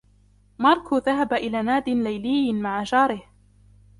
[0.59, 3.23] ماركو ذهب الي نادي ليلي مع جاره.